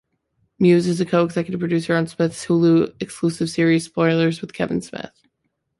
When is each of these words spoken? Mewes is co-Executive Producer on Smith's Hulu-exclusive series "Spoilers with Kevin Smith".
Mewes 0.57 0.87
is 0.87 0.99
co-Executive 1.07 1.59
Producer 1.59 1.95
on 1.95 2.07
Smith's 2.07 2.47
Hulu-exclusive 2.47 3.47
series 3.51 3.83
"Spoilers 3.85 4.41
with 4.41 4.51
Kevin 4.51 4.81
Smith". 4.81 5.11